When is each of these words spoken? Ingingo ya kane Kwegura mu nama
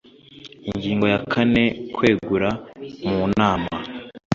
Ingingo 0.69 1.05
ya 1.13 1.19
kane 1.31 1.63
Kwegura 1.95 2.49
mu 3.07 3.19
nama 3.37 3.69